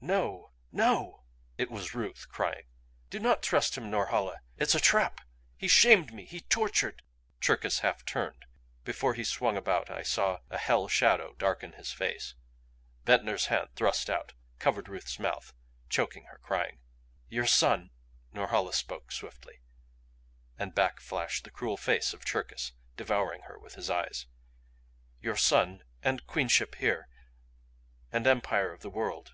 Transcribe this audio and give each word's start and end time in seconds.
"No! 0.00 0.52
No!" 0.70 1.24
It 1.58 1.68
was 1.68 1.92
Ruth 1.92 2.28
crying. 2.28 2.66
"Do 3.10 3.18
not 3.18 3.42
trust 3.42 3.76
him, 3.76 3.90
Norhala! 3.90 4.38
It's 4.56 4.76
a 4.76 4.80
trap! 4.80 5.20
He 5.56 5.66
shamed 5.66 6.14
me 6.14 6.24
he 6.24 6.40
tortured" 6.42 7.02
Cherkis 7.40 7.80
half 7.80 8.04
turned; 8.04 8.44
before 8.84 9.14
he 9.14 9.24
swung 9.24 9.56
about 9.56 9.90
I 9.90 10.04
saw 10.04 10.38
a 10.50 10.56
hell 10.56 10.86
shadow 10.86 11.34
darken 11.36 11.72
his 11.72 11.90
face. 11.92 12.36
Ventnor's 13.06 13.46
hand 13.46 13.70
thrust 13.74 14.08
out, 14.08 14.34
covered 14.60 14.88
Ruth's 14.88 15.18
mouth, 15.18 15.52
choking 15.88 16.26
her 16.26 16.38
crying. 16.38 16.78
"Your 17.28 17.46
son" 17.48 17.90
Norhala 18.32 18.74
spoke 18.74 19.10
swiftly; 19.10 19.62
and 20.56 20.76
back 20.76 21.00
flashed 21.00 21.42
the 21.42 21.50
cruel 21.50 21.76
face 21.76 22.14
of 22.14 22.24
Cherkis, 22.24 22.70
devouring 22.96 23.42
her 23.48 23.58
with 23.58 23.74
his 23.74 23.90
eyes. 23.90 24.26
"Your 25.20 25.36
son 25.36 25.82
and 26.04 26.24
Queenship 26.24 26.76
here 26.76 27.08
and 28.12 28.28
Empire 28.28 28.72
of 28.72 28.82
the 28.82 28.88
World." 28.90 29.32